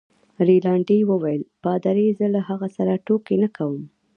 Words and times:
رینالډي 0.47 0.99
وویل: 1.05 1.41
پادري؟ 1.63 2.07
زه 2.19 2.25
له 2.35 2.41
هغه 2.49 2.67
سره 2.77 3.01
ټوکې 3.05 3.35
نه 3.43 3.49
کوم. 3.57 3.81